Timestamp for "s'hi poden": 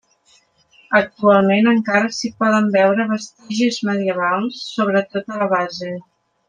2.21-2.73